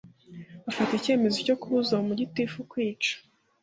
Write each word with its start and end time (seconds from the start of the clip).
bafata 0.65 0.91
icyemezo 0.95 1.37
cyo 1.47 1.55
kubuza 1.61 1.91
uwo 1.93 2.03
mu 2.09 2.13
gitifu 2.21 2.57
kwica 2.71 3.13